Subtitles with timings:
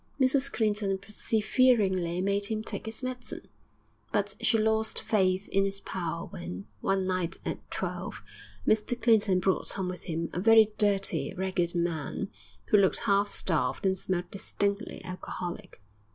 [0.19, 3.47] Mrs Clinton perseveringly made him take his medicine,
[4.11, 8.23] but she lost faith in its power when, one night at twelve,
[8.67, 12.31] Mr Clinton brought home with him a very dirty, ragged man,
[12.69, 15.79] who looked half starved and smelt distinctly alcoholic.